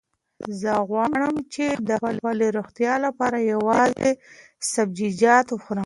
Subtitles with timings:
[0.61, 4.09] زه غواړم چې د خپلې روغتیا لپاره یوازې
[4.73, 5.79] سبزیجات وخورم.